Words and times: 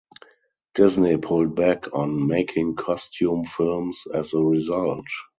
Disney 0.73 1.17
pulled 1.17 1.55
back 1.55 1.93
on 1.95 2.25
making 2.27 2.73
costume 2.75 3.43
films 3.45 4.05
as 4.11 4.33
a 4.33 4.39
result. 4.41 5.05